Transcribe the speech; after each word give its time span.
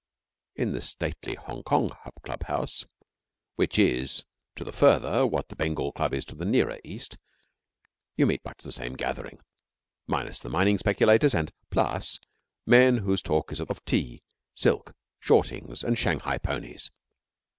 In 0.55 0.71
the 0.71 0.81
stately 0.81 1.35
Hongkong 1.35 1.95
Clubhouse, 2.23 2.87
which 3.55 3.77
is 3.77 4.23
to 4.55 4.63
the 4.63 4.71
further 4.71 5.27
what 5.27 5.49
the 5.49 5.55
Bengal 5.55 5.91
Club 5.91 6.11
is 6.11 6.25
to 6.25 6.35
the 6.35 6.43
nearer 6.43 6.79
East, 6.83 7.19
you 8.15 8.25
meet 8.25 8.43
much 8.43 8.63
the 8.63 8.71
same 8.71 8.95
gathering, 8.95 9.39
minus 10.07 10.39
the 10.39 10.49
mining 10.49 10.79
speculators 10.79 11.35
and 11.35 11.51
plus 11.69 12.19
men 12.65 12.97
whose 13.05 13.21
talk 13.21 13.51
is 13.51 13.59
of 13.61 13.85
tea, 13.85 14.23
silk, 14.55 14.95
shortings, 15.19 15.83
and 15.83 15.99
Shanghai 15.99 16.39
ponies. 16.39 16.89